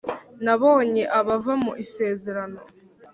[0.45, 2.59] Nabonye abava mu isezerano.